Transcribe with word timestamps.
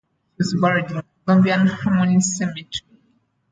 He 0.39 0.39
was 0.39 0.55
buried 0.59 0.89
in 0.89 1.03
Columbian 1.27 1.67
Harmony 1.67 2.21
Cemetery. 2.21 2.81